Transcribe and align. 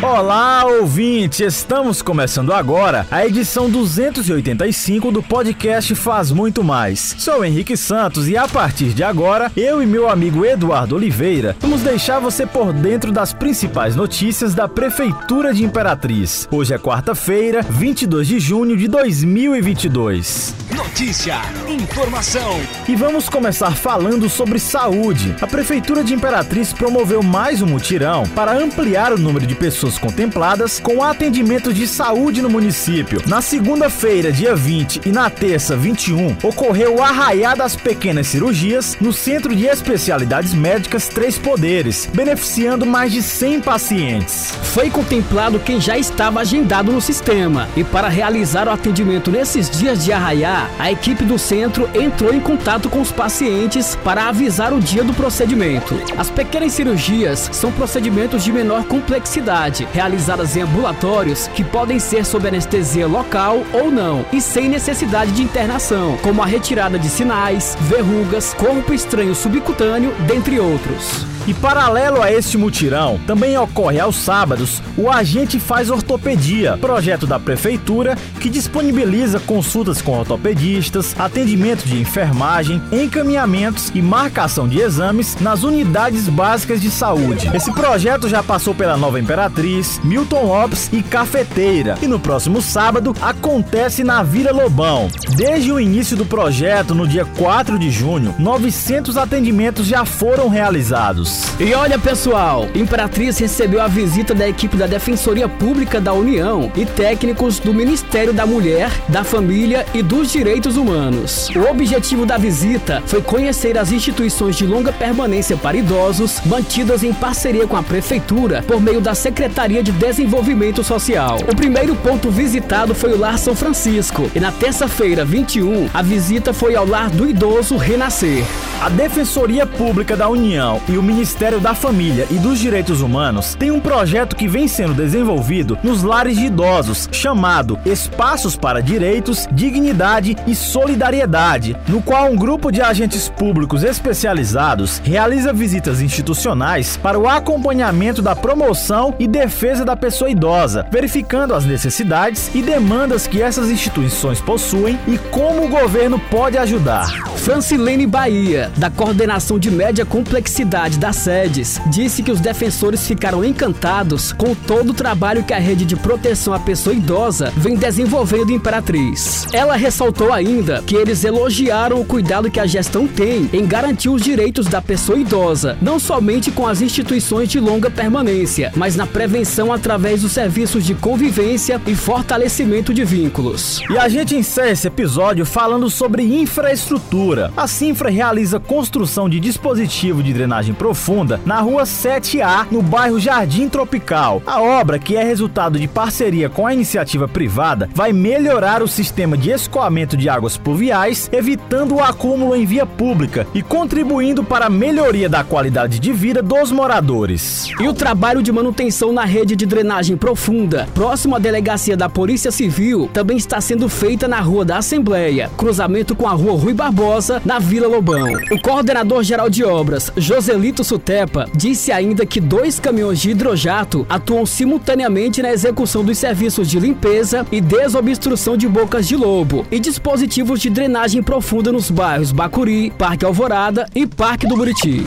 Olá, 0.00 0.64
ouvinte! 0.64 1.42
Estamos 1.42 2.02
começando 2.02 2.52
agora 2.52 3.04
a 3.10 3.26
edição 3.26 3.68
285 3.68 5.10
do 5.10 5.20
podcast 5.20 5.92
Faz 5.96 6.30
Muito 6.30 6.62
Mais. 6.62 7.16
Sou 7.18 7.44
Henrique 7.44 7.76
Santos 7.76 8.28
e 8.28 8.36
a 8.36 8.46
partir 8.46 8.94
de 8.94 9.02
agora, 9.02 9.50
eu 9.56 9.82
e 9.82 9.86
meu 9.86 10.08
amigo 10.08 10.46
Eduardo 10.46 10.94
Oliveira 10.94 11.56
vamos 11.60 11.80
deixar 11.82 12.20
você 12.20 12.46
por 12.46 12.72
dentro 12.72 13.10
das 13.10 13.32
principais 13.32 13.96
notícias 13.96 14.54
da 14.54 14.68
Prefeitura 14.68 15.52
de 15.52 15.64
Imperatriz. 15.64 16.46
Hoje 16.48 16.72
é 16.72 16.78
quarta-feira, 16.78 17.62
22 17.62 18.28
de 18.28 18.38
junho 18.38 18.76
de 18.76 18.86
2022. 18.86 20.54
Notícia, 20.76 21.40
informação. 21.68 22.60
E 22.88 22.94
vamos 22.94 23.28
começar 23.28 23.72
falando 23.72 24.28
sobre 24.28 24.60
saúde. 24.60 25.34
A 25.40 25.46
Prefeitura 25.46 26.04
de 26.04 26.14
Imperatriz 26.14 26.72
promoveu 26.72 27.22
mais 27.22 27.60
um 27.60 27.66
mutirão 27.66 28.24
para 28.28 28.56
ampliar 28.56 29.12
o 29.12 29.18
número 29.18 29.46
de 29.46 29.54
pessoas 29.56 29.87
contempladas 29.96 30.80
com 30.80 31.02
atendimentos 31.02 31.72
de 31.72 31.86
saúde 31.86 32.42
no 32.42 32.50
município. 32.50 33.22
Na 33.26 33.40
segunda-feira, 33.40 34.32
dia 34.32 34.56
20, 34.56 35.02
e 35.06 35.12
na 35.12 35.30
terça, 35.30 35.76
21, 35.76 36.36
ocorreu 36.42 36.96
o 36.96 37.02
arraiá 37.02 37.54
das 37.54 37.76
pequenas 37.76 38.26
cirurgias 38.26 38.96
no 39.00 39.12
Centro 39.12 39.54
de 39.54 39.66
Especialidades 39.66 40.52
Médicas 40.52 41.08
Três 41.08 41.38
Poderes, 41.38 42.08
beneficiando 42.12 42.84
mais 42.84 43.12
de 43.12 43.22
100 43.22 43.60
pacientes. 43.60 44.52
Foi 44.64 44.90
contemplado 44.90 45.60
quem 45.60 45.80
já 45.80 45.96
estava 45.96 46.40
agendado 46.40 46.90
no 46.90 47.00
sistema 47.00 47.68
e 47.76 47.84
para 47.84 48.08
realizar 48.08 48.66
o 48.66 48.70
atendimento 48.70 49.30
nesses 49.30 49.70
dias 49.70 50.04
de 50.04 50.12
arraiá, 50.12 50.68
a 50.78 50.90
equipe 50.90 51.24
do 51.24 51.38
centro 51.38 51.88
entrou 51.94 52.34
em 52.34 52.40
contato 52.40 52.88
com 52.88 53.00
os 53.00 53.12
pacientes 53.12 53.96
para 53.96 54.28
avisar 54.28 54.72
o 54.72 54.80
dia 54.80 55.04
do 55.04 55.12
procedimento. 55.14 55.94
As 56.16 56.30
pequenas 56.30 56.72
cirurgias 56.72 57.50
são 57.52 57.70
procedimentos 57.70 58.42
de 58.42 58.52
menor 58.52 58.84
complexidade, 58.84 59.77
realizadas 59.84 60.56
em 60.56 60.62
ambulatórios 60.62 61.48
que 61.48 61.64
podem 61.64 61.98
ser 61.98 62.24
sob 62.24 62.46
anestesia 62.46 63.06
local 63.06 63.62
ou 63.72 63.90
não 63.90 64.24
e 64.32 64.40
sem 64.40 64.68
necessidade 64.68 65.32
de 65.32 65.42
internação, 65.42 66.16
como 66.22 66.42
a 66.42 66.46
retirada 66.46 66.98
de 66.98 67.08
sinais, 67.08 67.76
verrugas, 67.80 68.54
corpo 68.54 68.92
estranho 68.92 69.34
subcutâneo, 69.34 70.12
dentre 70.26 70.58
outros. 70.58 71.37
E 71.48 71.54
paralelo 71.54 72.20
a 72.20 72.30
este 72.30 72.58
mutirão, 72.58 73.18
também 73.26 73.56
ocorre 73.56 73.98
aos 73.98 74.16
sábados 74.16 74.82
o 74.98 75.08
Agente 75.08 75.58
Faz 75.58 75.88
Ortopedia, 75.88 76.76
projeto 76.76 77.26
da 77.26 77.40
Prefeitura 77.40 78.18
que 78.38 78.50
disponibiliza 78.50 79.40
consultas 79.40 80.02
com 80.02 80.12
ortopedistas, 80.18 81.18
atendimento 81.18 81.86
de 81.86 81.98
enfermagem, 81.98 82.82
encaminhamentos 82.92 83.90
e 83.94 84.02
marcação 84.02 84.68
de 84.68 84.78
exames 84.78 85.38
nas 85.40 85.62
unidades 85.62 86.28
básicas 86.28 86.82
de 86.82 86.90
saúde. 86.90 87.50
Esse 87.54 87.72
projeto 87.72 88.28
já 88.28 88.42
passou 88.42 88.74
pela 88.74 88.98
Nova 88.98 89.18
Imperatriz, 89.18 89.98
Milton 90.04 90.44
Lopes 90.44 90.90
e 90.92 91.02
Cafeteira, 91.02 91.96
e 92.02 92.06
no 92.06 92.20
próximo 92.20 92.60
sábado 92.60 93.16
acontece 93.22 94.04
na 94.04 94.22
Vila 94.22 94.52
Lobão. 94.52 95.08
Desde 95.34 95.72
o 95.72 95.80
início 95.80 96.14
do 96.14 96.26
projeto, 96.26 96.94
no 96.94 97.08
dia 97.08 97.24
4 97.24 97.78
de 97.78 97.90
junho, 97.90 98.34
900 98.38 99.16
atendimentos 99.16 99.86
já 99.86 100.04
foram 100.04 100.50
realizados. 100.50 101.37
E 101.60 101.74
olha 101.74 101.98
pessoal, 101.98 102.68
Imperatriz 102.74 103.38
recebeu 103.38 103.80
a 103.80 103.88
visita 103.88 104.34
da 104.34 104.48
equipe 104.48 104.76
da 104.76 104.86
Defensoria 104.86 105.48
Pública 105.48 106.00
da 106.00 106.12
União 106.12 106.70
e 106.76 106.84
técnicos 106.84 107.58
do 107.58 107.72
Ministério 107.72 108.32
da 108.32 108.46
Mulher, 108.46 108.90
da 109.08 109.24
Família 109.24 109.86
e 109.94 110.02
dos 110.02 110.32
Direitos 110.32 110.76
Humanos. 110.76 111.48
O 111.54 111.70
objetivo 111.70 112.24
da 112.24 112.36
visita 112.36 113.02
foi 113.06 113.22
conhecer 113.22 113.76
as 113.78 113.92
instituições 113.92 114.56
de 114.56 114.66
longa 114.66 114.92
permanência 114.92 115.56
para 115.56 115.76
idosos 115.76 116.40
mantidas 116.44 117.02
em 117.02 117.12
parceria 117.12 117.66
com 117.66 117.76
a 117.76 117.82
Prefeitura 117.82 118.62
por 118.62 118.80
meio 118.80 119.00
da 119.00 119.14
Secretaria 119.14 119.82
de 119.82 119.92
Desenvolvimento 119.92 120.82
Social. 120.82 121.38
O 121.50 121.56
primeiro 121.56 121.94
ponto 121.96 122.30
visitado 122.30 122.94
foi 122.94 123.12
o 123.12 123.18
Lar 123.18 123.38
São 123.38 123.54
Francisco 123.54 124.30
e 124.34 124.40
na 124.40 124.52
terça-feira, 124.52 125.24
21, 125.24 125.90
a 125.94 126.02
visita 126.02 126.52
foi 126.52 126.74
ao 126.74 126.86
Lar 126.86 127.10
do 127.10 127.28
Idoso 127.28 127.76
Renascer. 127.76 128.44
A 128.80 128.88
Defensoria 128.88 129.66
Pública 129.66 130.16
da 130.16 130.28
União 130.28 130.80
e 130.88 130.96
o 130.96 131.02
Ministério 131.02 131.27
da 131.60 131.74
Família 131.74 132.26
e 132.30 132.34
dos 132.34 132.58
Direitos 132.58 133.00
Humanos 133.00 133.54
têm 133.54 133.70
um 133.70 133.78
projeto 133.78 134.34
que 134.34 134.48
vem 134.48 134.66
sendo 134.66 134.94
desenvolvido 134.94 135.78
nos 135.84 136.02
lares 136.02 136.36
de 136.36 136.46
idosos, 136.46 137.08
chamado 137.12 137.78
Espaços 137.84 138.56
para 138.56 138.82
Direitos, 138.82 139.46
Dignidade 139.52 140.36
e 140.46 140.54
Solidariedade, 140.54 141.76
no 141.86 142.00
qual 142.00 142.30
um 142.30 142.36
grupo 142.36 142.72
de 142.72 142.80
agentes 142.80 143.28
públicos 143.28 143.84
especializados 143.84 145.00
realiza 145.04 145.52
visitas 145.52 146.00
institucionais 146.00 146.96
para 146.96 147.18
o 147.18 147.28
acompanhamento 147.28 148.22
da 148.22 148.34
promoção 148.34 149.14
e 149.18 149.26
defesa 149.28 149.84
da 149.84 149.94
pessoa 149.94 150.30
idosa, 150.30 150.86
verificando 150.90 151.54
as 151.54 151.64
necessidades 151.64 152.50
e 152.54 152.62
demandas 152.62 153.26
que 153.26 153.40
essas 153.40 153.68
instituições 153.68 154.40
possuem 154.40 154.98
e 155.06 155.18
como 155.30 155.66
o 155.66 155.68
governo 155.68 156.18
pode 156.30 156.56
ajudar. 156.58 157.06
Francilene 157.36 158.06
Bahia, 158.06 158.70
da 158.76 158.90
Coordenação 158.90 159.58
de 159.58 159.70
Média 159.70 160.04
Complexidade 160.04 160.98
das 160.98 161.17
Sedes, 161.18 161.80
disse 161.86 162.22
que 162.22 162.30
os 162.30 162.40
defensores 162.40 163.06
ficaram 163.06 163.44
encantados 163.44 164.32
com 164.32 164.54
todo 164.54 164.90
o 164.90 164.94
trabalho 164.94 165.42
que 165.42 165.52
a 165.52 165.58
rede 165.58 165.84
de 165.84 165.96
proteção 165.96 166.54
à 166.54 166.60
pessoa 166.60 166.94
idosa 166.94 167.52
vem 167.56 167.76
desenvolvendo 167.76 168.50
em 168.50 168.54
Imperatriz. 168.54 169.46
Ela 169.52 169.76
ressaltou 169.76 170.32
ainda 170.32 170.82
que 170.86 170.94
eles 170.94 171.24
elogiaram 171.24 172.00
o 172.00 172.04
cuidado 172.04 172.50
que 172.50 172.60
a 172.60 172.66
gestão 172.66 173.06
tem 173.06 173.48
em 173.52 173.66
garantir 173.66 174.08
os 174.08 174.22
direitos 174.22 174.66
da 174.66 174.80
pessoa 174.80 175.18
idosa, 175.18 175.76
não 175.80 175.98
somente 175.98 176.50
com 176.50 176.66
as 176.66 176.80
instituições 176.80 177.48
de 177.48 177.58
longa 177.58 177.90
permanência, 177.90 178.72
mas 178.76 178.94
na 178.94 179.06
prevenção 179.06 179.72
através 179.72 180.22
dos 180.22 180.32
serviços 180.32 180.84
de 180.84 180.94
convivência 180.94 181.80
e 181.86 181.94
fortalecimento 181.94 182.92
de 182.92 183.04
vínculos. 183.04 183.80
E 183.90 183.98
a 183.98 184.08
gente 184.08 184.36
encerra 184.36 184.70
esse 184.70 184.86
episódio 184.86 185.44
falando 185.46 185.88
sobre 185.90 186.22
infraestrutura. 186.22 187.52
A 187.56 187.66
Sinfra 187.66 188.10
realiza 188.10 188.60
construção 188.60 189.28
de 189.28 189.40
dispositivo 189.40 190.22
de 190.22 190.32
drenagem 190.32 190.74
profunda 190.74 190.97
na 191.46 191.60
rua 191.60 191.84
7A, 191.84 192.66
no 192.70 192.82
bairro 192.82 193.20
Jardim 193.20 193.68
Tropical. 193.68 194.42
A 194.44 194.60
obra, 194.60 194.98
que 194.98 195.16
é 195.16 195.22
resultado 195.22 195.78
de 195.78 195.86
parceria 195.86 196.48
com 196.48 196.66
a 196.66 196.74
iniciativa 196.74 197.28
privada, 197.28 197.88
vai 197.94 198.12
melhorar 198.12 198.82
o 198.82 198.88
sistema 198.88 199.36
de 199.36 199.50
escoamento 199.50 200.16
de 200.16 200.28
águas 200.28 200.56
pluviais, 200.56 201.30
evitando 201.32 201.94
o 201.94 202.02
acúmulo 202.02 202.54
em 202.56 202.66
via 202.66 202.84
pública 202.84 203.46
e 203.54 203.62
contribuindo 203.62 204.42
para 204.42 204.66
a 204.66 204.70
melhoria 204.70 205.28
da 205.28 205.44
qualidade 205.44 205.98
de 205.98 206.12
vida 206.12 206.42
dos 206.42 206.72
moradores. 206.72 207.70
E 207.80 207.86
o 207.86 207.94
trabalho 207.94 208.42
de 208.42 208.50
manutenção 208.50 209.12
na 209.12 209.24
rede 209.24 209.54
de 209.54 209.66
drenagem 209.66 210.16
profunda, 210.16 210.88
próximo 210.94 211.36
à 211.36 211.38
delegacia 211.38 211.96
da 211.96 212.08
Polícia 212.08 212.50
Civil, 212.50 213.08
também 213.12 213.36
está 213.36 213.60
sendo 213.60 213.88
feita 213.88 214.26
na 214.26 214.40
Rua 214.40 214.64
da 214.64 214.78
Assembleia, 214.78 215.50
cruzamento 215.56 216.16
com 216.16 216.26
a 216.26 216.32
Rua 216.32 216.58
Rui 216.58 216.74
Barbosa, 216.74 217.40
na 217.44 217.58
Vila 217.58 217.86
Lobão. 217.86 218.32
O 218.50 218.60
coordenador 218.60 219.22
geral 219.22 219.48
de 219.48 219.64
obras, 219.64 220.12
Joselito 220.16 220.84
Sutepa, 220.88 221.46
disse 221.54 221.92
ainda 221.92 222.24
que 222.24 222.40
dois 222.40 222.80
caminhões 222.80 223.20
de 223.20 223.30
hidrojato 223.30 224.06
atuam 224.08 224.46
simultaneamente 224.46 225.42
na 225.42 225.52
execução 225.52 226.02
dos 226.02 226.16
serviços 226.16 226.70
de 226.70 226.80
limpeza 226.80 227.46
e 227.52 227.60
desobstrução 227.60 228.56
de 228.56 228.66
bocas 228.66 229.06
de 229.06 229.14
lobo 229.14 229.66
e 229.70 229.78
dispositivos 229.78 230.60
de 230.60 230.70
drenagem 230.70 231.22
profunda 231.22 231.70
nos 231.70 231.90
bairros 231.90 232.32
Bacuri, 232.32 232.90
Parque 232.90 233.26
Alvorada 233.26 233.86
e 233.94 234.06
Parque 234.06 234.46
do 234.46 234.56
Buriti. 234.56 235.06